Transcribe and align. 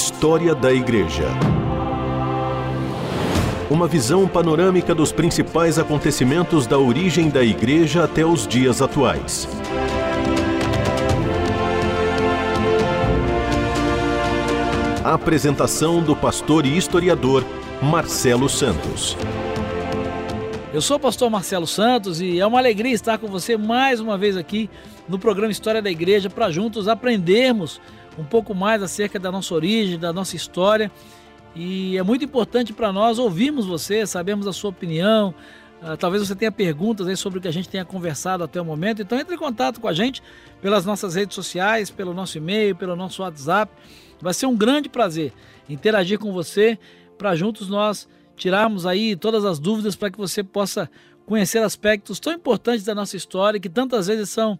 História 0.00 0.54
da 0.54 0.72
Igreja. 0.72 1.26
Uma 3.68 3.88
visão 3.88 4.28
panorâmica 4.28 4.94
dos 4.94 5.10
principais 5.10 5.76
acontecimentos 5.76 6.68
da 6.68 6.78
origem 6.78 7.28
da 7.28 7.42
Igreja 7.42 8.04
até 8.04 8.24
os 8.24 8.46
dias 8.46 8.80
atuais. 8.80 9.48
A 15.02 15.14
apresentação 15.14 16.00
do 16.00 16.14
pastor 16.14 16.64
e 16.64 16.76
historiador 16.76 17.44
Marcelo 17.82 18.48
Santos. 18.48 19.16
Eu 20.72 20.80
sou 20.80 20.96
o 20.96 21.00
pastor 21.00 21.28
Marcelo 21.28 21.66
Santos 21.66 22.20
e 22.20 22.38
é 22.38 22.46
uma 22.46 22.58
alegria 22.58 22.94
estar 22.94 23.18
com 23.18 23.26
você 23.26 23.56
mais 23.56 23.98
uma 23.98 24.16
vez 24.16 24.36
aqui 24.36 24.70
no 25.08 25.18
programa 25.18 25.50
História 25.50 25.82
da 25.82 25.90
Igreja 25.90 26.30
para 26.30 26.52
juntos 26.52 26.86
aprendermos 26.86 27.80
um 28.18 28.24
pouco 28.24 28.54
mais 28.54 28.82
acerca 28.82 29.18
da 29.18 29.30
nossa 29.30 29.54
origem, 29.54 29.98
da 29.98 30.12
nossa 30.12 30.36
história. 30.36 30.90
E 31.54 31.96
é 31.96 32.02
muito 32.02 32.24
importante 32.24 32.72
para 32.72 32.92
nós 32.92 33.18
ouvirmos 33.18 33.66
você, 33.66 34.06
sabemos 34.06 34.46
a 34.46 34.52
sua 34.52 34.70
opinião. 34.70 35.34
Uh, 35.80 35.96
talvez 35.96 36.26
você 36.26 36.34
tenha 36.34 36.50
perguntas 36.50 37.06
aí 37.06 37.16
sobre 37.16 37.38
o 37.38 37.42
que 37.42 37.46
a 37.46 37.52
gente 37.52 37.68
tenha 37.68 37.84
conversado 37.84 38.42
até 38.42 38.60
o 38.60 38.64
momento. 38.64 39.00
Então 39.00 39.18
entre 39.18 39.34
em 39.34 39.38
contato 39.38 39.80
com 39.80 39.88
a 39.88 39.92
gente 39.92 40.22
pelas 40.60 40.84
nossas 40.84 41.14
redes 41.14 41.34
sociais, 41.34 41.90
pelo 41.90 42.12
nosso 42.12 42.36
e-mail, 42.36 42.74
pelo 42.74 42.96
nosso 42.96 43.22
WhatsApp. 43.22 43.72
Vai 44.20 44.34
ser 44.34 44.46
um 44.46 44.56
grande 44.56 44.88
prazer 44.88 45.32
interagir 45.68 46.18
com 46.18 46.32
você 46.32 46.78
para 47.16 47.36
juntos 47.36 47.68
nós 47.68 48.08
tirarmos 48.36 48.86
aí 48.86 49.14
todas 49.16 49.44
as 49.44 49.58
dúvidas 49.58 49.94
para 49.94 50.10
que 50.10 50.18
você 50.18 50.42
possa 50.42 50.90
conhecer 51.26 51.58
aspectos 51.58 52.18
tão 52.18 52.32
importantes 52.32 52.84
da 52.84 52.94
nossa 52.94 53.16
história 53.16 53.60
que 53.60 53.68
tantas 53.68 54.06
vezes 54.06 54.30
são 54.30 54.58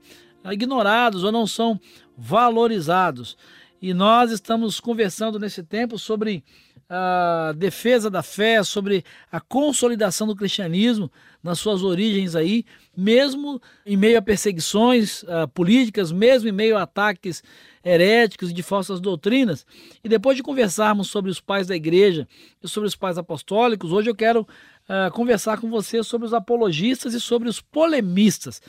ignorados 0.53 1.25
ou 1.25 1.33
não 1.33 1.47
são 1.47 1.81
valorizados. 2.19 3.37
E 3.81 3.95
nós 3.95 4.33
estamos 4.33 4.81
conversando 4.81 5.39
nesse 5.39 5.63
tempo 5.63 5.97
sobre 5.97 6.43
a 6.91 7.53
defesa 7.57 8.11
da 8.11 8.23
fé, 8.23 8.63
sobre 8.65 9.05
a 9.31 9.41
consolidação 9.41 10.27
do 10.27 10.35
cristianismo 10.35 11.11
nas 11.43 11.61
suas 11.61 11.83
origens 11.83 12.35
aí, 12.35 12.65
mesmo 12.97 13.61
em 13.85 13.97
meio 13.97 14.19
a 14.19 14.23
perseguições 14.23 15.23
uh, 15.25 15.47
políticas, 15.53 16.11
mesmo 16.11 16.49
em 16.49 16.53
meio 16.53 16.77
a 16.77 16.83
ataques 16.83 17.43
heréticos 17.85 18.51
e 18.51 18.55
de 18.55 18.63
falsas 18.63 19.01
doutrinas. 19.01 19.67
E 20.03 20.09
depois 20.09 20.37
de 20.37 20.43
conversarmos 20.43 21.09
sobre 21.09 21.31
os 21.31 21.41
pais 21.41 21.67
da 21.67 21.77
igreja 21.77 22.27
e 22.63 22.67
sobre 22.67 22.89
os 22.89 22.97
pais 22.97 23.19
apostólicos, 23.19 23.93
hoje 23.93 24.09
eu 24.11 24.15
quero 24.15 24.41
uh, 24.41 25.13
conversar 25.13 25.61
com 25.61 25.71
você 25.71 26.03
sobre 26.03 26.27
os 26.27 26.35
apologistas 26.35 27.13
e 27.13 27.21
sobre 27.21 27.49
os 27.49 27.61
polemistas. 27.61 28.63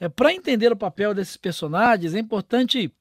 É, 0.00 0.08
Para 0.08 0.32
entender 0.32 0.72
o 0.72 0.76
papel 0.76 1.14
desses 1.14 1.36
personagens, 1.36 2.14
é 2.14 2.18
importante 2.18 2.92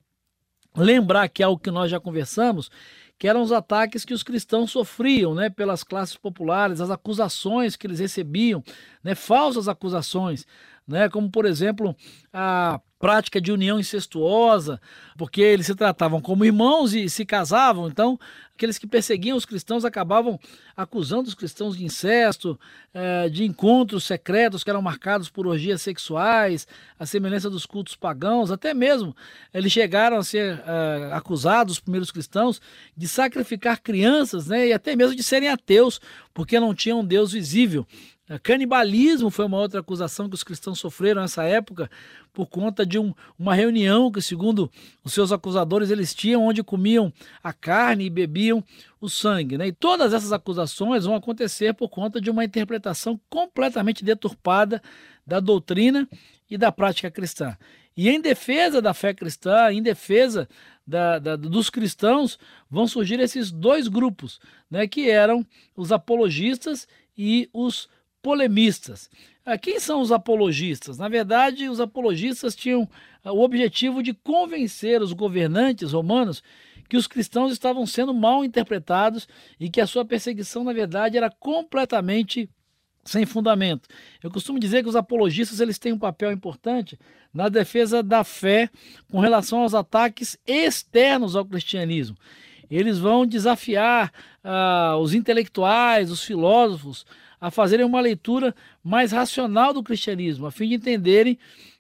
lembrar 0.76 1.28
que 1.28 1.42
é 1.42 1.46
algo 1.46 1.62
que 1.62 1.72
nós 1.72 1.90
já 1.90 2.00
conversamos, 2.00 2.70
que 3.18 3.28
eram 3.28 3.42
os 3.42 3.52
ataques 3.52 4.06
que 4.06 4.14
os 4.14 4.24
cristãos 4.24 4.72
sofriam 4.72 5.34
né, 5.34 5.50
pelas 5.50 5.84
classes 5.84 6.16
populares, 6.16 6.80
as 6.80 6.92
acusações 6.92 7.76
que 7.76 7.88
eles 7.88 8.00
recebiam, 8.00 8.64
né, 9.04 9.16
falsas 9.16 9.68
acusações, 9.68 10.46
né, 10.88 11.10
como 11.10 11.30
por 11.30 11.46
exemplo 11.46 11.96
a 12.32 12.80
prática 13.00 13.40
de 13.40 13.52
união 13.52 13.80
incestuosa, 13.80 14.82
porque 15.16 15.42
eles 15.42 15.68
se 15.68 15.76
tratavam 15.76 16.20
como 16.20 16.46
irmãos 16.46 16.94
e 16.94 17.08
se 17.10 17.26
casavam, 17.26 17.88
então 17.88 18.20
aqueles 18.56 18.80
que 18.80 18.88
perseguiam 18.88 19.38
os 19.38 19.46
cristãos 19.46 19.86
acabavam 19.86 20.40
acusando 20.76 21.28
os 21.28 21.36
cristãos 21.36 21.78
de 21.78 21.86
incesto, 21.86 22.60
eh, 22.92 23.30
de 23.30 23.44
encontros 23.44 24.04
secretos 24.04 24.64
que 24.64 24.70
eram 24.72 24.82
marcados 24.82 25.30
por 25.30 25.46
orgias 25.46 25.80
sexuais, 25.82 26.68
a 26.98 27.06
semelhança 27.06 27.52
dos 27.52 27.68
cultos 27.68 27.96
pagãos, 27.96 28.50
até 28.50 28.74
mesmo 28.74 29.16
eles 29.54 29.72
chegaram 29.72 30.18
a 30.18 30.24
ser 30.24 30.64
eh, 30.66 31.10
acusados, 31.14 31.74
os 31.74 31.80
primeiros 31.80 32.10
cristãos, 32.10 32.60
de 32.96 33.08
sacrificar 33.08 33.80
crianças 33.80 34.48
né, 34.48 34.70
e 34.70 34.74
até 34.74 34.96
mesmo 34.96 35.16
de 35.16 35.24
serem 35.24 35.50
ateus, 35.50 36.02
porque 36.34 36.60
não 36.60 36.74
tinham 36.74 37.02
um 37.02 37.06
Deus 37.06 37.32
visível. 37.32 37.86
Canibalismo 38.44 39.30
foi 39.30 39.46
uma 39.46 39.58
outra 39.58 39.80
acusação 39.80 40.28
que 40.28 40.36
os 40.36 40.44
cristãos 40.44 40.80
sofreram 40.80 41.22
nessa 41.22 41.44
época 41.44 41.90
por 42.34 42.48
conta 42.48 42.86
de 42.86 43.00
um, 43.00 43.14
uma 43.40 43.56
reunião 43.56 44.12
que, 44.12 44.22
segundo 44.22 44.70
os 45.02 45.14
seus 45.14 45.32
acusadores, 45.32 45.90
eles 45.90 46.14
tinham, 46.14 46.46
onde 46.46 46.62
comiam 46.62 47.12
a 47.42 47.54
carne 47.54 48.06
e 48.06 48.10
bebiam 48.10 48.62
o 49.00 49.08
sangue. 49.08 49.58
Né? 49.58 49.68
E 49.68 49.72
todas 49.72 50.14
essas 50.14 50.34
acusações 50.34 51.06
vão 51.06 51.16
acontecer 51.16 51.74
por 51.74 51.88
conta 51.88 52.20
de 52.20 52.30
uma 52.30 52.44
interpretação 52.44 53.20
completamente 53.30 54.04
deturpada 54.04 54.82
da 55.26 55.40
doutrina 55.40 56.08
e 56.50 56.58
da 56.58 56.72
prática 56.72 57.10
cristã. 57.10 57.58
E 57.96 58.10
em 58.10 58.22
defesa 58.22 58.82
da 58.82 58.94
fé 58.94 59.14
cristã, 59.14 59.72
em 59.72 59.82
defesa 59.82 60.48
da, 60.86 61.18
da, 61.18 61.36
dos 61.36 61.70
cristãos, 61.70 62.38
vão 62.70 62.88
surgir 62.88 63.20
esses 63.20 63.52
dois 63.52 63.88
grupos, 63.88 64.40
né, 64.70 64.86
que 64.86 65.10
eram 65.10 65.46
os 65.76 65.92
apologistas 65.92 66.88
e 67.18 67.50
os 67.52 67.90
polemistas. 68.28 69.10
Ah, 69.46 69.58
quem 69.58 69.80
são 69.80 70.02
os 70.02 70.12
apologistas? 70.12 70.98
Na 70.98 71.08
verdade, 71.08 71.70
os 71.70 71.80
apologistas 71.80 72.54
tinham 72.54 72.86
ah, 73.24 73.32
o 73.32 73.42
objetivo 73.42 74.04
de 74.04 74.14
convencer 74.14 75.02
os 75.02 75.14
governantes 75.14 75.94
romanos 75.94 76.44
que 76.90 76.98
os 76.98 77.08
cristãos 77.08 77.54
estavam 77.54 77.86
sendo 77.86 78.14
mal 78.14 78.44
interpretados 78.44 79.30
e 79.58 79.70
que 79.70 79.80
a 79.80 79.88
sua 79.88 80.04
perseguição, 80.04 80.66
na 80.66 80.74
verdade, 80.74 81.16
era 81.16 81.30
completamente 81.30 82.50
sem 83.06 83.26
fundamento. 83.26 83.88
Eu 84.22 84.30
costumo 84.30 84.60
dizer 84.60 84.84
que 84.84 84.90
os 84.90 84.98
apologistas 84.98 85.62
eles 85.62 85.80
têm 85.80 85.94
um 85.94 85.98
papel 85.98 86.30
importante 86.34 87.00
na 87.34 87.48
defesa 87.48 88.04
da 88.04 88.26
fé 88.26 88.70
com 89.10 89.22
relação 89.22 89.62
aos 89.62 89.74
ataques 89.74 90.38
externos 90.46 91.34
ao 91.34 91.46
cristianismo. 91.46 92.18
Eles 92.70 93.00
vão 93.00 93.26
desafiar 93.26 94.12
uh, 94.44 94.98
os 94.98 95.14
intelectuais, 95.14 96.12
os 96.12 96.22
filósofos, 96.22 97.06
a 97.40 97.52
fazerem 97.52 97.86
uma 97.86 98.02
leitura 98.02 98.56
mais 98.84 99.12
racional 99.12 99.74
do 99.74 99.84
cristianismo, 99.84 100.48
a 100.48 100.52
fim 100.52 100.68
de 100.70 100.76
entenderem 100.76 101.38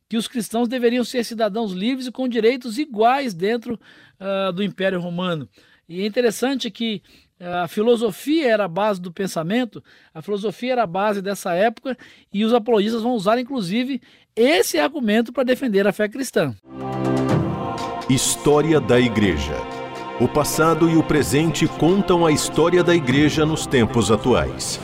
que 0.09 0.17
os 0.17 0.27
cristãos 0.27 0.67
deveriam 0.67 1.03
ser 1.03 1.23
cidadãos 1.23 1.73
livres 1.73 2.07
e 2.07 2.11
com 2.11 2.27
direitos 2.27 2.77
iguais 2.77 3.33
dentro 3.33 3.79
uh, 4.19 4.51
do 4.53 4.63
Império 4.63 4.99
Romano. 5.01 5.47
E 5.89 6.01
é 6.01 6.05
interessante 6.05 6.69
que 6.71 7.01
uh, 7.39 7.63
a 7.63 7.67
filosofia 7.67 8.47
era 8.47 8.65
a 8.65 8.69
base 8.69 9.01
do 9.01 9.11
pensamento, 9.11 9.83
a 10.13 10.21
filosofia 10.21 10.73
era 10.73 10.83
a 10.83 10.87
base 10.87 11.21
dessa 11.21 11.53
época, 11.53 11.97
e 12.33 12.45
os 12.45 12.53
apologistas 12.53 13.01
vão 13.01 13.13
usar, 13.13 13.37
inclusive, 13.39 14.01
esse 14.35 14.77
argumento 14.77 15.33
para 15.33 15.43
defender 15.43 15.87
a 15.87 15.91
fé 15.91 16.07
cristã. 16.07 16.55
História 18.09 18.79
da 18.79 18.99
Igreja. 18.99 19.55
O 20.19 20.27
passado 20.27 20.89
e 20.89 20.95
o 20.95 21.03
presente 21.03 21.67
contam 21.67 22.25
a 22.25 22.31
história 22.31 22.83
da 22.83 22.95
Igreja 22.95 23.45
nos 23.45 23.67
tempos 23.67 24.09
atuais. 24.09 24.79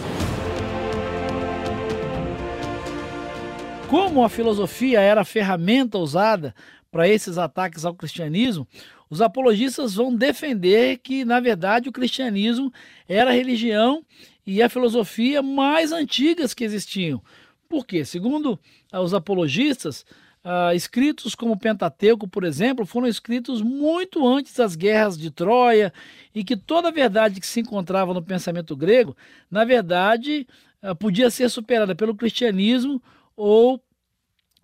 Como 3.94 4.26
a 4.26 4.28
filosofia 4.28 5.00
era 5.00 5.24
ferramenta 5.24 6.00
usada 6.00 6.56
para 6.92 7.08
esses 7.08 7.38
ataques 7.38 7.86
ao 7.86 7.94
cristianismo, 7.94 8.68
os 9.08 9.22
apologistas 9.22 9.94
vão 9.94 10.16
defender 10.16 10.98
que, 10.98 11.24
na 11.24 11.40
verdade, 11.40 11.90
o 11.90 11.92
cristianismo 11.92 12.74
era 13.08 13.30
a 13.30 13.34
religião 13.36 14.04
e 14.48 14.64
a 14.64 14.68
filosofia 14.68 15.44
mais 15.44 15.92
antigas 15.92 16.56
que 16.56 16.64
existiam. 16.64 17.22
Por 17.70 17.86
quê? 17.86 18.04
Segundo 18.04 18.60
ah, 18.92 19.00
os 19.00 19.14
apologistas, 19.14 20.04
uh, 20.44 20.74
escritos 20.74 21.36
como 21.36 21.54
o 21.54 21.60
Pentateuco, 21.60 22.28
por 22.28 22.46
exemplo, 22.46 22.88
foram 22.88 23.06
escritos 23.06 23.62
muito 23.62 24.28
antes 24.28 24.56
das 24.56 24.76
guerras 24.76 25.16
de 25.16 25.30
Troia 25.30 25.94
e 26.34 26.44
que 26.44 26.58
toda 26.58 26.88
a 26.88 26.92
verdade 26.92 27.40
que 27.40 27.46
se 27.46 27.60
encontrava 27.60 28.12
no 28.12 28.24
pensamento 28.24 28.76
grego, 28.76 29.16
na 29.52 29.64
verdade, 29.64 30.48
uh, 30.82 30.96
podia 30.96 31.30
ser 31.30 31.48
superada 31.48 31.94
pelo 31.94 32.16
cristianismo 32.16 33.00
ou 33.36 33.82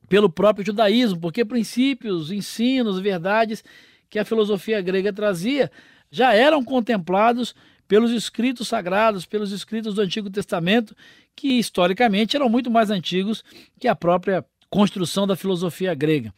pelo 0.07 0.29
próprio 0.29 0.65
judaísmo, 0.65 1.19
porque 1.19 1.45
princípios, 1.45 2.31
ensinos, 2.31 2.99
verdades 2.99 3.63
que 4.09 4.17
a 4.17 4.25
filosofia 4.25 4.81
grega 4.81 5.13
trazia 5.13 5.71
já 6.11 6.33
eram 6.33 6.63
contemplados 6.63 7.53
pelos 7.87 8.11
escritos 8.11 8.67
sagrados, 8.67 9.25
pelos 9.25 9.51
escritos 9.51 9.95
do 9.95 10.01
Antigo 10.01 10.29
Testamento, 10.29 10.95
que 11.35 11.59
historicamente 11.59 12.35
eram 12.35 12.49
muito 12.49 12.69
mais 12.69 12.89
antigos 12.89 13.43
que 13.79 13.87
a 13.87 13.95
própria 13.95 14.45
construção 14.69 15.25
da 15.25 15.35
filosofia 15.35 15.93
grega. 15.93 16.33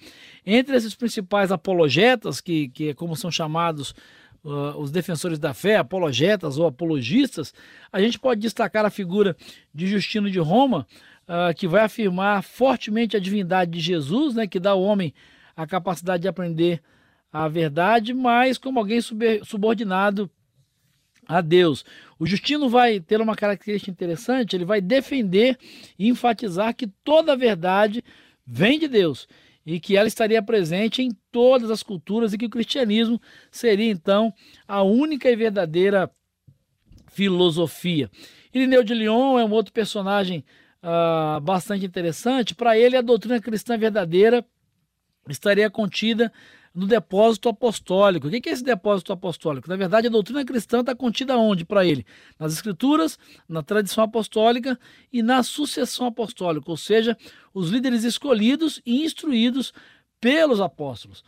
Entre 0.46 0.76
esses 0.76 0.96
principais 0.96 1.52
apologetas, 1.52 2.40
que, 2.40 2.70
que 2.70 2.90
é 2.90 2.94
como 2.94 3.16
são 3.16 3.30
chamados 3.30 3.94
uh, 4.44 4.78
os 4.78 4.92
defensores 4.92 5.38
da 5.38 5.54
fé, 5.54 5.78
apologetas 5.78 6.58
ou 6.58 6.66
apologistas, 6.66 7.54
a 7.92 8.02
gente 8.02 8.18
pode 8.18 8.40
destacar 8.40 8.86
a 8.86 8.90
figura 8.90 9.36
de 9.74 9.88
Justino 9.88 10.30
de 10.30 10.40
Roma, 10.40 10.88
uh, 11.32 11.56
que 11.56 11.68
vai 11.68 11.86
afirmar 11.86 12.44
fortemente 12.44 13.16
a 13.16 13.20
divindade 13.20 13.72
de 13.72 13.80
Jesus, 13.80 14.36
né, 14.36 14.46
que 14.46 14.60
dá 14.60 14.72
ao 14.72 14.84
homem 14.84 15.14
a 15.56 15.66
capacidade 15.66 16.24
de 16.24 16.28
aprender 16.28 16.82
a 17.32 17.48
verdade, 17.48 18.14
mas 18.14 18.58
como 18.58 18.78
alguém 18.78 19.00
subordinado 19.44 20.30
a 21.26 21.40
Deus. 21.40 21.86
O 22.20 22.26
Justino 22.26 22.68
vai 22.68 23.00
ter 23.00 23.22
uma 23.22 23.36
característica 23.36 23.90
interessante, 23.90 24.56
ele 24.56 24.66
vai 24.66 24.82
defender 24.82 25.58
e 25.98 26.10
enfatizar 26.10 26.76
que 26.76 26.88
toda 26.88 27.32
a 27.32 27.38
verdade 27.38 28.04
vem 28.46 28.78
de 28.78 28.90
Deus 28.90 29.28
e 29.66 29.80
que 29.80 29.96
ela 29.96 30.08
estaria 30.08 30.42
presente 30.42 31.02
em 31.02 31.12
todas 31.32 31.72
as 31.72 31.84
culturas 31.84 32.34
e 32.34 32.38
que 32.38 32.48
o 32.48 32.50
cristianismo 32.50 33.22
seria 33.50 33.90
então 33.90 34.34
a 34.68 34.82
única 34.82 35.30
e 35.30 35.36
verdadeira 35.36 36.12
filosofia. 37.08 38.10
Irineu 38.54 38.84
de 38.84 38.94
Lyon 38.94 39.40
é 39.40 39.46
um 39.46 39.52
outro 39.52 39.72
personagem 39.72 40.44
uh, 40.84 41.40
bastante 41.42 41.86
interessante. 41.86 42.56
Para 42.56 42.78
ele, 42.78 42.98
a 42.98 43.02
doutrina 43.02 43.40
cristã 43.40 43.78
verdadeira 43.78 44.46
estaria 45.30 45.70
contida 45.70 46.32
no 46.74 46.88
depósito 46.88 47.50
apostólico. 47.50 48.28
O 48.28 48.30
que 48.32 48.50
é 48.50 48.52
esse 48.52 48.64
depósito 48.64 49.12
apostólico? 49.12 49.70
Na 49.70 49.76
verdade, 49.76 50.08
a 50.08 50.10
doutrina 50.10 50.44
cristã 50.46 50.80
está 50.80 50.96
contida 50.96 51.38
onde 51.38 51.66
para 51.66 51.86
ele? 51.86 52.06
Nas 52.40 52.54
escrituras, 52.54 53.20
na 53.48 53.62
tradição 53.62 54.04
apostólica 54.04 54.80
e 55.12 55.22
na 55.22 55.44
sucessão 55.44 56.08
apostólica, 56.08 56.70
ou 56.70 56.78
seja, 56.78 57.18
os 57.54 57.70
líderes 57.70 58.04
escolhidos 58.04 58.82
e 58.86 59.04
instruídos 59.04 59.74
pelos 60.20 60.62
apóstolos. 60.62 61.24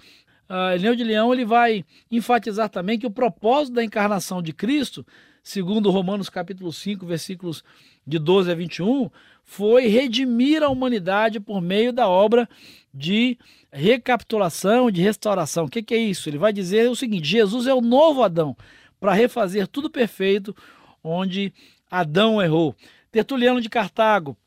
Uh, 0.50 0.79
Leão 0.79 0.95
de 0.95 1.03
Leão 1.03 1.33
ele 1.33 1.45
vai 1.45 1.83
enfatizar 2.11 2.69
também 2.69 3.00
que 3.00 3.07
o 3.07 3.11
propósito 3.11 3.75
da 3.75 3.83
encarnação 3.83 4.41
de 4.41 4.53
Cristo, 4.53 5.05
segundo 5.43 5.91
Romanos 5.91 6.29
capítulo 6.29 6.71
5, 6.71 7.05
versículos 7.05 7.63
de 8.07 8.17
12 8.17 8.51
a 8.51 8.55
21, 8.55 9.09
foi 9.43 9.87
redimir 9.87 10.63
a 10.63 10.69
humanidade 10.69 11.39
por 11.39 11.61
meio 11.61 11.91
da 11.91 12.07
obra 12.07 12.49
de 12.93 13.37
recapitulação, 13.71 14.89
de 14.89 15.01
restauração. 15.01 15.65
O 15.65 15.69
que, 15.69 15.83
que 15.83 15.93
é 15.93 15.97
isso? 15.97 16.29
Ele 16.29 16.37
vai 16.37 16.53
dizer 16.53 16.89
o 16.89 16.95
seguinte: 16.95 17.27
Jesus 17.27 17.67
é 17.67 17.73
o 17.73 17.81
novo 17.81 18.23
Adão 18.23 18.55
para 18.99 19.13
refazer 19.13 19.67
tudo 19.67 19.89
perfeito 19.89 20.55
onde 21.03 21.53
Adão 21.91 22.41
errou. 22.41 22.73
Tertuliano 23.11 23.59
de 23.59 23.69
Cartago 23.69 24.37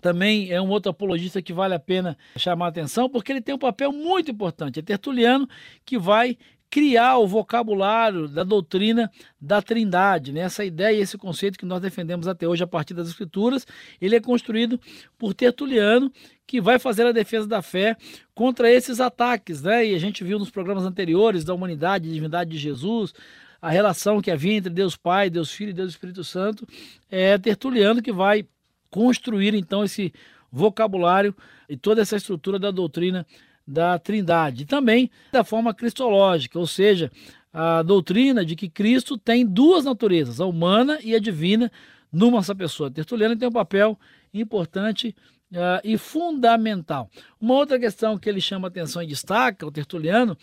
também 0.00 0.50
é 0.52 0.60
um 0.60 0.68
outro 0.68 0.90
apologista 0.90 1.42
que 1.42 1.52
vale 1.52 1.74
a 1.74 1.80
pena 1.80 2.16
chamar 2.36 2.66
a 2.66 2.68
atenção, 2.68 3.08
porque 3.08 3.32
ele 3.32 3.40
tem 3.40 3.54
um 3.54 3.58
papel 3.58 3.90
muito 3.90 4.30
importante. 4.30 4.78
É 4.78 4.82
Tertuliano 4.82 5.48
que 5.84 5.98
vai 5.98 6.36
criar 6.70 7.18
o 7.18 7.26
vocabulário 7.26 8.28
da 8.28 8.44
doutrina 8.44 9.10
da 9.40 9.62
Trindade. 9.62 10.32
Né? 10.32 10.40
Essa 10.40 10.64
ideia 10.64 11.00
esse 11.00 11.16
conceito 11.16 11.58
que 11.58 11.64
nós 11.64 11.80
defendemos 11.80 12.28
até 12.28 12.46
hoje 12.46 12.62
a 12.62 12.66
partir 12.66 12.94
das 12.94 13.08
Escrituras, 13.08 13.66
ele 14.00 14.16
é 14.16 14.20
construído 14.20 14.78
por 15.16 15.32
Tertuliano, 15.34 16.12
que 16.46 16.60
vai 16.60 16.78
fazer 16.78 17.06
a 17.06 17.12
defesa 17.12 17.46
da 17.46 17.62
fé 17.62 17.96
contra 18.34 18.70
esses 18.70 19.00
ataques. 19.00 19.62
Né? 19.62 19.86
E 19.86 19.94
a 19.94 19.98
gente 19.98 20.22
viu 20.22 20.38
nos 20.38 20.50
programas 20.50 20.84
anteriores 20.84 21.44
da 21.44 21.54
humanidade, 21.54 22.12
divindade 22.12 22.50
de 22.50 22.58
Jesus, 22.58 23.14
a 23.60 23.70
relação 23.70 24.20
que 24.20 24.30
havia 24.30 24.54
entre 24.54 24.70
Deus 24.70 24.96
Pai, 24.96 25.30
Deus 25.30 25.50
Filho 25.50 25.70
e 25.70 25.74
Deus 25.74 25.90
Espírito 25.90 26.22
Santo. 26.22 26.66
É 27.10 27.36
Tertuliano 27.38 28.02
que 28.02 28.12
vai 28.12 28.46
construir 28.90 29.54
então 29.54 29.84
esse 29.84 30.12
vocabulário 30.50 31.34
e 31.68 31.76
toda 31.76 32.00
essa 32.00 32.16
estrutura 32.16 32.58
da 32.58 32.70
doutrina 32.70 33.26
da 33.68 33.98
Trindade. 33.98 34.64
Também 34.64 35.10
da 35.30 35.44
forma 35.44 35.74
cristológica, 35.74 36.58
ou 36.58 36.66
seja, 36.66 37.12
a 37.52 37.82
doutrina 37.82 38.44
de 38.44 38.56
que 38.56 38.68
Cristo 38.68 39.18
tem 39.18 39.44
duas 39.44 39.84
naturezas, 39.84 40.40
a 40.40 40.46
humana 40.46 40.98
e 41.02 41.14
a 41.14 41.18
divina, 41.18 41.70
numa 42.10 42.42
só 42.42 42.54
pessoa. 42.54 42.90
Tertuliano 42.90 43.36
tem 43.36 43.48
um 43.48 43.52
papel 43.52 43.98
importante 44.32 45.14
uh, 45.52 45.80
e 45.84 45.98
fundamental. 45.98 47.10
Uma 47.38 47.54
outra 47.54 47.78
questão 47.78 48.16
que 48.16 48.28
ele 48.28 48.40
chama 48.40 48.68
atenção 48.68 49.02
e 49.02 49.06
destaca, 49.06 49.66
o 49.66 49.70
Tertuliano, 49.70 50.36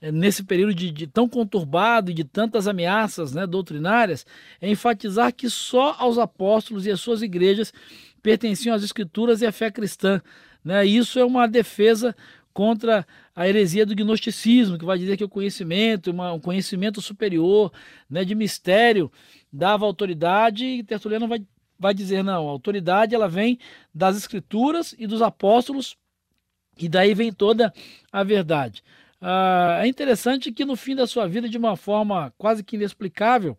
é, 0.00 0.12
nesse 0.12 0.44
período 0.44 0.72
de, 0.72 0.92
de, 0.92 1.06
tão 1.08 1.28
conturbado 1.28 2.10
e 2.10 2.14
de 2.14 2.22
tantas 2.24 2.68
ameaças 2.68 3.32
né, 3.32 3.46
doutrinárias, 3.46 4.24
é 4.60 4.70
enfatizar 4.70 5.34
que 5.34 5.50
só 5.50 5.96
aos 5.98 6.18
apóstolos 6.18 6.86
e 6.86 6.90
às 6.90 7.00
suas 7.00 7.20
igrejas 7.20 7.72
pertenciam 8.22 8.74
as 8.74 8.84
escrituras 8.84 9.42
e 9.42 9.46
a 9.46 9.52
fé 9.52 9.70
cristã. 9.70 10.22
Né? 10.64 10.86
Isso 10.86 11.18
é 11.18 11.24
uma 11.24 11.48
defesa 11.48 12.14
contra 12.52 13.06
a 13.34 13.48
heresia 13.48 13.86
do 13.86 13.94
gnosticismo, 13.94 14.78
que 14.78 14.84
vai 14.84 14.98
dizer 14.98 15.16
que 15.16 15.24
o 15.24 15.28
conhecimento, 15.28 16.10
uma, 16.10 16.32
um 16.32 16.40
conhecimento 16.40 17.00
superior, 17.00 17.72
né, 18.08 18.24
de 18.24 18.34
mistério, 18.34 19.10
dava 19.52 19.86
autoridade, 19.86 20.64
e 20.64 20.82
Tertuliano 20.82 21.28
vai, 21.28 21.44
vai 21.78 21.94
dizer, 21.94 22.22
não, 22.22 22.48
a 22.48 22.50
autoridade 22.50 23.14
ela 23.14 23.28
vem 23.28 23.58
das 23.94 24.16
escrituras 24.16 24.94
e 24.98 25.06
dos 25.06 25.22
apóstolos, 25.22 25.96
e 26.78 26.88
daí 26.88 27.14
vem 27.14 27.32
toda 27.32 27.72
a 28.10 28.22
verdade. 28.22 28.82
Ah, 29.20 29.80
é 29.82 29.86
interessante 29.86 30.50
que 30.50 30.64
no 30.64 30.76
fim 30.76 30.96
da 30.96 31.06
sua 31.06 31.28
vida, 31.28 31.48
de 31.48 31.58
uma 31.58 31.76
forma 31.76 32.32
quase 32.38 32.64
que 32.64 32.76
inexplicável, 32.76 33.56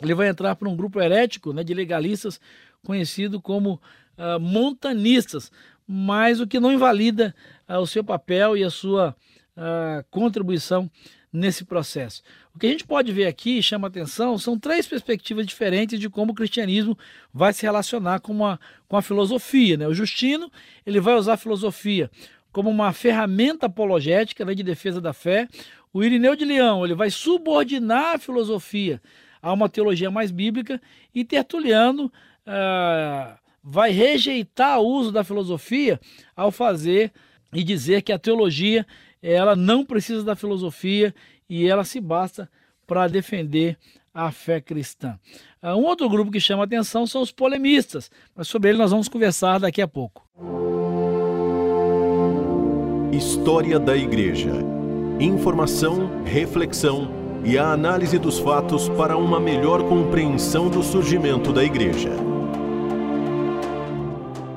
ele 0.00 0.14
vai 0.14 0.28
entrar 0.28 0.56
para 0.56 0.68
um 0.68 0.76
grupo 0.76 1.00
herético 1.00 1.52
né, 1.52 1.62
de 1.62 1.74
legalistas 1.74 2.40
conhecido 2.82 3.40
como 3.40 3.80
ah, 4.16 4.38
montanistas, 4.38 5.50
mas 5.92 6.40
o 6.40 6.46
que 6.46 6.58
não 6.58 6.72
invalida 6.72 7.34
uh, 7.68 7.76
o 7.76 7.86
seu 7.86 8.02
papel 8.02 8.56
e 8.56 8.64
a 8.64 8.70
sua 8.70 9.14
uh, 9.54 10.02
contribuição 10.10 10.90
nesse 11.30 11.64
processo. 11.64 12.22
O 12.54 12.58
que 12.58 12.66
a 12.66 12.70
gente 12.70 12.86
pode 12.86 13.12
ver 13.12 13.26
aqui, 13.26 13.62
chama 13.62 13.88
atenção, 13.88 14.38
são 14.38 14.58
três 14.58 14.86
perspectivas 14.86 15.46
diferentes 15.46 16.00
de 16.00 16.08
como 16.08 16.32
o 16.32 16.34
cristianismo 16.34 16.96
vai 17.32 17.52
se 17.52 17.62
relacionar 17.62 18.20
com, 18.20 18.32
uma, 18.32 18.58
com 18.88 18.96
a 18.96 19.02
filosofia. 19.02 19.76
Né? 19.76 19.86
O 19.86 19.94
Justino 19.94 20.50
ele 20.84 21.00
vai 21.00 21.14
usar 21.14 21.34
a 21.34 21.38
filosofia 21.38 22.10
como 22.50 22.70
uma 22.70 22.92
ferramenta 22.92 23.66
apologética 23.66 24.44
né, 24.44 24.54
de 24.54 24.62
defesa 24.62 25.00
da 25.00 25.12
fé. 25.12 25.46
O 25.92 26.02
Irineu 26.02 26.34
de 26.34 26.44
Leão 26.44 26.84
ele 26.84 26.94
vai 26.94 27.10
subordinar 27.10 28.14
a 28.14 28.18
filosofia 28.18 29.00
a 29.42 29.52
uma 29.52 29.68
teologia 29.68 30.10
mais 30.10 30.30
bíblica 30.30 30.80
e 31.14 31.24
Tertuliano 31.24 32.12
uh, 32.46 33.41
vai 33.62 33.90
rejeitar 33.90 34.80
o 34.80 34.86
uso 34.86 35.12
da 35.12 35.22
filosofia 35.22 36.00
ao 36.34 36.50
fazer 36.50 37.12
e 37.52 37.62
dizer 37.62 38.02
que 38.02 38.12
a 38.12 38.18
teologia 38.18 38.86
ela 39.22 39.54
não 39.54 39.84
precisa 39.84 40.24
da 40.24 40.34
filosofia 40.34 41.14
e 41.48 41.68
ela 41.68 41.84
se 41.84 42.00
basta 42.00 42.50
para 42.86 43.06
defender 43.06 43.78
a 44.12 44.30
fé 44.30 44.60
cristã. 44.60 45.18
Ah, 45.60 45.76
um 45.76 45.84
outro 45.84 46.08
grupo 46.08 46.30
que 46.30 46.40
chama 46.40 46.64
atenção 46.64 47.06
são 47.06 47.22
os 47.22 47.30
polemistas, 47.30 48.10
mas 48.34 48.48
sobre 48.48 48.70
ele 48.70 48.78
nós 48.78 48.90
vamos 48.90 49.08
conversar 49.08 49.60
daqui 49.60 49.80
a 49.80 49.88
pouco. 49.88 50.26
História 53.12 53.78
da 53.78 53.96
Igreja. 53.96 54.50
Informação, 55.20 56.24
reflexão 56.24 57.10
e 57.44 57.56
a 57.56 57.70
análise 57.70 58.18
dos 58.18 58.38
fatos 58.38 58.88
para 58.88 59.16
uma 59.16 59.38
melhor 59.38 59.88
compreensão 59.88 60.68
do 60.68 60.82
surgimento 60.82 61.52
da 61.52 61.62
Igreja. 61.62 62.31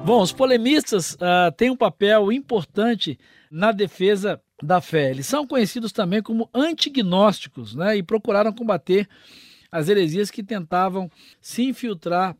Bom, 0.05 0.21
os 0.21 0.31
polemistas 0.31 1.15
uh, 1.15 1.51
têm 1.57 1.71
um 1.71 1.75
papel 1.75 2.31
importante 2.31 3.17
na 3.49 3.71
defesa 3.71 4.39
da 4.61 4.79
fé. 4.79 5.09
Eles 5.09 5.25
são 5.25 5.47
conhecidos 5.47 5.91
também 5.91 6.21
como 6.21 6.47
antignósticos 6.53 7.73
né, 7.73 7.97
e 7.97 8.03
procuraram 8.03 8.53
combater 8.53 9.09
as 9.71 9.89
heresias 9.89 10.29
que 10.29 10.43
tentavam 10.43 11.09
se 11.41 11.63
infiltrar 11.63 12.37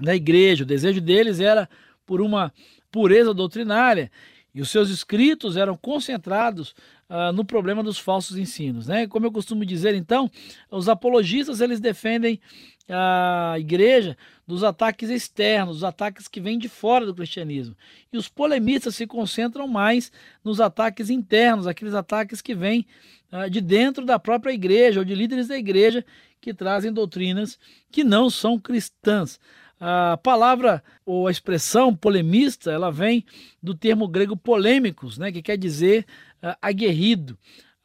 na 0.00 0.16
igreja. 0.16 0.64
O 0.64 0.66
desejo 0.66 1.00
deles 1.00 1.38
era 1.38 1.68
por 2.04 2.20
uma 2.20 2.52
pureza 2.90 3.32
doutrinária 3.32 4.10
e 4.56 4.62
os 4.62 4.70
seus 4.70 4.88
escritos 4.88 5.54
eram 5.54 5.76
concentrados 5.76 6.74
uh, 7.10 7.30
no 7.34 7.44
problema 7.44 7.82
dos 7.82 7.98
falsos 7.98 8.38
ensinos. 8.38 8.86
Né? 8.86 9.06
Como 9.06 9.26
eu 9.26 9.30
costumo 9.30 9.66
dizer, 9.66 9.94
então, 9.94 10.30
os 10.70 10.88
apologistas 10.88 11.60
eles 11.60 11.78
defendem 11.78 12.40
a 12.88 13.56
igreja 13.58 14.16
dos 14.46 14.64
ataques 14.64 15.10
externos, 15.10 15.74
dos 15.74 15.84
ataques 15.84 16.26
que 16.26 16.40
vêm 16.40 16.58
de 16.58 16.70
fora 16.70 17.04
do 17.04 17.14
cristianismo. 17.14 17.76
E 18.10 18.16
os 18.16 18.28
polemistas 18.28 18.96
se 18.96 19.06
concentram 19.06 19.68
mais 19.68 20.10
nos 20.42 20.58
ataques 20.58 21.10
internos, 21.10 21.66
aqueles 21.66 21.92
ataques 21.92 22.40
que 22.40 22.54
vêm 22.54 22.86
uh, 23.30 23.50
de 23.50 23.60
dentro 23.60 24.06
da 24.06 24.18
própria 24.18 24.54
igreja 24.54 25.00
ou 25.00 25.04
de 25.04 25.14
líderes 25.14 25.48
da 25.48 25.58
igreja 25.58 26.02
que 26.40 26.54
trazem 26.54 26.90
doutrinas 26.90 27.58
que 27.92 28.02
não 28.02 28.30
são 28.30 28.58
cristãs. 28.58 29.38
A 29.78 30.16
palavra 30.16 30.82
ou 31.04 31.26
a 31.26 31.30
expressão 31.30 31.94
polemista, 31.94 32.70
ela 32.70 32.90
vem 32.90 33.24
do 33.62 33.74
termo 33.74 34.08
grego 34.08 34.36
polêmicos, 34.36 35.18
né, 35.18 35.30
que 35.30 35.42
quer 35.42 35.58
dizer 35.58 36.06
uh, 36.42 36.56
aguerrido. 36.62 37.38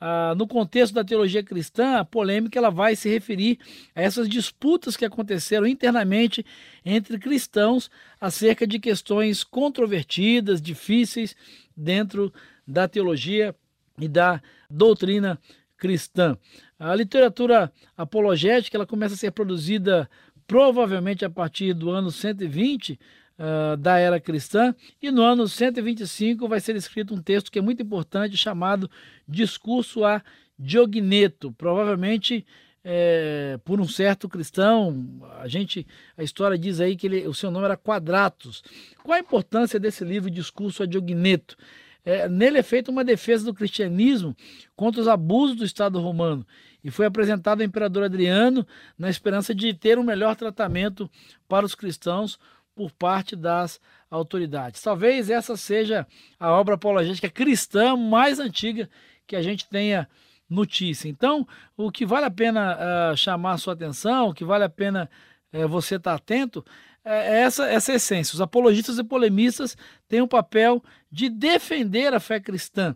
Ah, 0.04 0.34
no 0.36 0.48
contexto 0.48 0.96
da 0.96 1.04
teologia 1.04 1.44
cristã, 1.44 1.98
a 1.98 2.04
polêmica 2.04 2.58
ela 2.58 2.72
vai 2.72 2.96
se 2.96 3.08
referir 3.08 3.60
a 3.94 4.02
essas 4.02 4.28
disputas 4.28 4.98
que 4.98 5.06
aconteceram 5.06 5.68
internamente 5.68 6.44
entre 6.84 7.20
cristãos 7.20 7.88
acerca 8.20 8.66
de 8.66 8.80
questões 8.80 9.44
controvertidas, 9.44 10.60
difíceis 10.60 11.36
dentro 11.78 12.34
da 12.68 12.88
teologia 12.88 13.56
e 14.00 14.08
da 14.08 14.42
doutrina 14.68 15.40
cristã. 15.78 16.36
A 16.80 16.96
literatura 16.96 17.72
apologética 17.96 18.78
ela 18.78 18.88
começa 18.88 19.14
a 19.14 19.18
ser 19.18 19.30
produzida 19.30 20.10
provavelmente 20.52 21.24
a 21.24 21.30
partir 21.30 21.74
do 21.74 21.92
ano 21.92 22.12
120 22.12 23.00
uh, 23.40 23.78
da 23.78 23.98
era 23.98 24.20
cristã, 24.20 24.76
e 25.02 25.10
no 25.10 25.22
ano 25.24 25.48
125 25.48 26.46
vai 26.46 26.60
ser 26.60 26.76
escrito 26.76 27.14
um 27.14 27.22
texto 27.22 27.50
que 27.50 27.58
é 27.58 27.62
muito 27.62 27.82
importante 27.82 28.36
chamado 28.36 28.92
Discurso 29.26 30.04
a 30.04 30.22
Diogneto, 30.60 31.54
provavelmente 31.54 32.46
é, 32.84 33.58
por 33.64 33.80
um 33.80 33.88
certo 33.88 34.28
cristão, 34.28 35.22
a 35.40 35.48
gente, 35.48 35.88
a 36.18 36.24
história 36.24 36.58
diz 36.58 36.82
aí 36.82 36.98
que 36.98 37.08
ele, 37.08 37.26
o 37.30 37.34
seu 37.34 37.50
nome 37.50 37.64
era 37.64 37.78
Quadratus. 37.78 38.62
Qual 39.02 39.16
a 39.16 39.22
importância 39.22 39.80
desse 39.80 40.04
livro 40.04 40.30
Discurso 40.30 40.84
a 40.84 40.86
Diogneto? 40.86 41.56
É, 42.04 42.28
nele 42.28 42.58
é 42.58 42.64
feita 42.64 42.92
uma 42.92 43.04
defesa 43.04 43.46
do 43.46 43.54
cristianismo 43.54 44.36
contra 44.76 45.02
os 45.02 45.08
abusos 45.08 45.56
do 45.56 45.66
Estado 45.66 46.00
romano 46.00 46.46
e 46.84 46.90
foi 46.90 47.06
apresentado 47.06 47.62
ao 47.62 47.66
imperador 47.66 48.04
Adriano 48.04 48.66
na 48.98 49.10
esperança 49.10 49.54
de 49.54 49.74
ter 49.74 50.00
um 50.00 50.04
melhor 50.04 50.36
tratamento 50.36 51.10
para 51.48 51.66
os 51.66 51.76
cristãos 51.76 52.40
por 52.76 52.92
parte 52.92 53.36
das 53.36 53.80
autoridades. 54.10 54.82
Talvez 54.82 55.30
essa 55.30 55.56
seja 55.56 56.08
a 56.40 56.52
obra 56.52 56.76
apologética 56.76 57.30
cristã 57.30 57.96
mais 57.96 58.40
antiga 58.40 58.90
que 59.28 59.36
a 59.36 59.42
gente 59.42 59.68
tenha 59.68 60.08
notícia. 60.50 61.08
Então, 61.08 61.48
o 61.78 61.92
que 61.92 62.06
vale 62.06 62.26
a 62.26 62.32
pena 62.32 62.78
uh, 63.14 63.18
chamar 63.18 63.54
a 63.54 63.58
sua 63.58 63.74
atenção, 63.74 64.30
o 64.30 64.34
que 64.34 64.44
vale 64.44 64.64
a 64.64 64.70
pena 64.70 65.10
uh, 65.54 65.68
você 65.68 65.96
estar 65.96 66.16
atento, 66.16 66.66
é 67.04 67.42
essa, 67.42 67.66
essa 67.66 67.94
essência. 67.94 68.36
Os 68.36 68.42
apologistas 68.42 68.98
e 68.98 69.04
polemistas 69.04 69.76
têm 70.08 70.22
o 70.22 70.28
papel 70.28 70.84
de 71.12 71.30
defender 71.30 72.14
a 72.14 72.20
fé 72.20 72.40
cristã. 72.40 72.96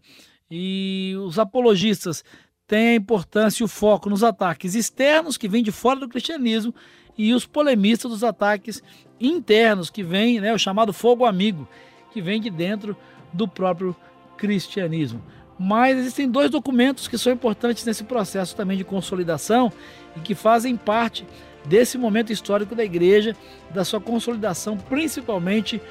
E 0.50 1.16
os 1.26 1.40
apologistas 1.40 2.24
têm 2.68 2.90
a 2.90 2.96
importância 2.96 3.64
e 3.64 3.66
o 3.66 3.68
foco 3.68 4.10
nos 4.10 4.24
ataques 4.24 4.76
externos, 4.76 5.38
que 5.38 5.48
vêm 5.48 5.64
de 5.64 5.72
fora 5.72 6.00
do 6.00 6.10
cristianismo, 6.10 6.74
e 7.18 7.34
os 7.34 7.46
polemistas 7.46 8.12
dos 8.12 8.24
ataques 8.24 8.84
internos, 9.20 9.90
que 9.90 10.04
vêm, 10.04 10.40
né, 10.40 10.54
o 10.54 10.60
chamado 10.60 10.92
fogo 10.92 11.26
amigo, 11.26 11.68
que 12.12 12.22
vem 12.22 12.40
de 12.40 12.50
dentro 12.50 12.96
do 13.34 13.48
próprio 13.48 13.96
cristianismo. 14.38 15.24
Mas 15.58 15.98
existem 15.98 16.30
dois 16.30 16.52
documentos 16.52 17.08
que 17.08 17.18
são 17.18 17.32
importantes 17.32 17.86
nesse 17.86 18.04
processo 18.04 18.56
também 18.56 18.78
de 18.78 18.84
consolidação 18.84 19.72
e 20.16 20.20
que 20.20 20.36
fazem 20.36 20.76
parte 20.76 21.26
desse 21.68 21.98
momento 21.98 22.32
histórico 22.32 22.76
da 22.76 22.84
igreja, 22.84 23.36
da 23.72 23.84
sua 23.84 24.00
consolidação, 24.00 24.78
principalmente 24.78 25.82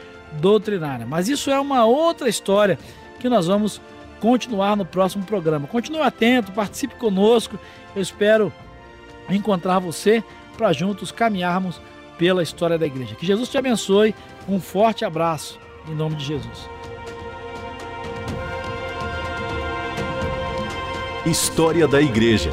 doutrinária. 0.40 1.06
Mas 1.06 1.28
isso 1.28 1.50
é 1.50 1.58
uma 1.58 1.84
outra 1.84 2.28
história 2.28 2.78
que 3.20 3.28
nós 3.28 3.46
vamos 3.46 3.80
continuar 4.20 4.76
no 4.76 4.84
próximo 4.84 5.24
programa. 5.24 5.66
Continue 5.66 6.00
atento, 6.00 6.52
participe 6.52 6.94
conosco. 6.96 7.58
Eu 7.94 8.02
espero 8.02 8.52
encontrar 9.28 9.78
você 9.78 10.22
para 10.56 10.72
juntos 10.72 11.10
caminharmos 11.10 11.80
pela 12.18 12.42
história 12.42 12.78
da 12.78 12.86
igreja. 12.86 13.14
Que 13.14 13.26
Jesus 13.26 13.48
te 13.48 13.58
abençoe. 13.58 14.14
Um 14.48 14.60
forte 14.60 15.04
abraço 15.04 15.58
em 15.88 15.94
nome 15.94 16.16
de 16.16 16.24
Jesus. 16.24 16.68
História 21.26 21.88
da 21.88 22.02
Igreja. 22.02 22.52